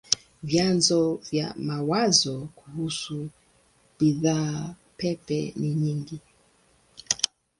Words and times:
Vyanzo 0.43 1.15
vya 1.31 1.53
mawazo 1.57 2.47
kuhusu 2.55 3.29
bidhaa 3.99 4.75
pepe 4.97 5.53
ni 5.55 5.69
nyingi. 5.73 6.19